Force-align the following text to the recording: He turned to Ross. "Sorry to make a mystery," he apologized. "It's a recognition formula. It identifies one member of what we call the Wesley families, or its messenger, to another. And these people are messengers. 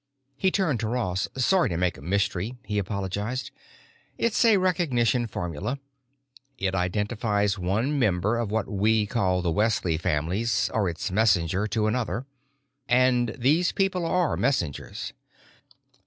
He 0.35 0.49
turned 0.49 0.79
to 0.79 0.87
Ross. 0.87 1.27
"Sorry 1.37 1.69
to 1.69 1.77
make 1.77 1.95
a 1.95 2.01
mystery," 2.01 2.57
he 2.65 2.79
apologized. 2.79 3.51
"It's 4.17 4.43
a 4.43 4.57
recognition 4.57 5.27
formula. 5.27 5.77
It 6.57 6.73
identifies 6.73 7.59
one 7.59 7.99
member 7.99 8.35
of 8.39 8.49
what 8.49 8.67
we 8.67 9.05
call 9.05 9.43
the 9.43 9.51
Wesley 9.51 9.97
families, 9.99 10.71
or 10.73 10.89
its 10.89 11.11
messenger, 11.11 11.67
to 11.67 11.85
another. 11.85 12.25
And 12.89 13.35
these 13.37 13.71
people 13.71 14.03
are 14.03 14.35
messengers. 14.35 15.13